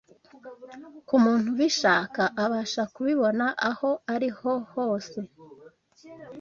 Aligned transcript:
Ku 1.07 1.15
muntu 1.23 1.47
ubishaka, 1.55 2.21
abasha 2.43 2.83
kubibona 2.93 3.45
aho 3.69 3.89
ariho 4.13 4.51
hose 4.73 5.17